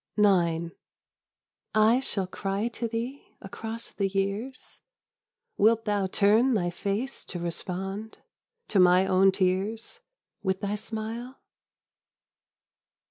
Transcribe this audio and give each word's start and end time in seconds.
IX 0.17 0.71
I 1.75 1.99
shall 1.99 2.25
cry 2.25 2.69
to 2.69 2.87
thee 2.87 3.35
across 3.39 3.91
the 3.91 4.07
years? 4.07 4.81
Wilt 5.57 5.85
thou 5.85 6.07
turn 6.07 6.55
thy 6.55 6.71
face 6.71 7.23
to 7.25 7.37
respond 7.37 8.17
To 8.69 8.79
my 8.79 9.05
own 9.05 9.31
tears 9.31 9.99
with 10.41 10.59
thy 10.61 10.73
smile 10.73 11.39